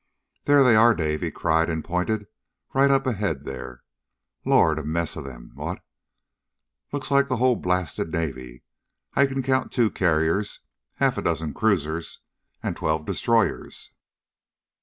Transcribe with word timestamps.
"There 0.45 0.63
they 0.63 0.75
are, 0.75 0.95
Dave!" 0.95 1.21
he 1.21 1.29
cried, 1.29 1.69
and 1.69 1.83
pointed. 1.85 2.25
"Right 2.73 2.89
up 2.89 3.05
ahead, 3.05 3.45
there. 3.45 3.83
Lord! 4.43 4.79
A 4.79 4.83
mess 4.83 5.15
of 5.15 5.25
them, 5.25 5.51
what? 5.53 5.83
Looks 6.91 7.11
like 7.11 7.27
the 7.29 7.37
whole 7.37 7.55
blasted 7.55 8.11
Navy. 8.11 8.63
I 9.13 9.27
can 9.27 9.43
count 9.43 9.71
two 9.71 9.91
carriers, 9.91 10.61
half 10.95 11.19
a 11.19 11.21
dozen 11.21 11.53
cruisers, 11.53 12.17
and 12.63 12.75
twelve 12.75 13.05
destroyers!" 13.05 13.91